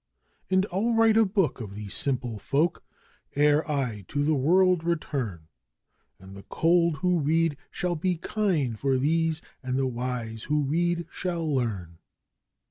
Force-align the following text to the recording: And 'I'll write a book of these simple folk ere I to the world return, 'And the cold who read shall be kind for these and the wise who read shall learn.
And 0.49 0.65
'I'll 0.73 0.95
write 0.95 1.15
a 1.15 1.25
book 1.25 1.61
of 1.61 1.75
these 1.75 1.93
simple 1.93 2.39
folk 2.39 2.83
ere 3.35 3.69
I 3.71 4.01
to 4.07 4.23
the 4.23 4.33
world 4.33 4.83
return, 4.83 5.47
'And 6.19 6.35
the 6.35 6.41
cold 6.41 6.95
who 7.01 7.19
read 7.19 7.55
shall 7.69 7.95
be 7.95 8.17
kind 8.17 8.79
for 8.79 8.97
these 8.97 9.43
and 9.61 9.77
the 9.77 9.85
wise 9.85 10.45
who 10.45 10.63
read 10.63 11.05
shall 11.11 11.47
learn. 11.47 11.99